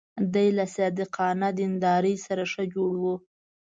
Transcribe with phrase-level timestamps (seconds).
[0.33, 3.05] دی له صادقانه دیندارۍ سره ښه جوړ و.